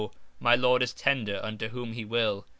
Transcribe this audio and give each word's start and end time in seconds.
my 0.39 0.55
Lord 0.55 0.81
is 0.81 0.93
tender 0.95 1.39
unto 1.43 1.67
whom 1.67 1.93
He 1.93 2.05
will. 2.05 2.47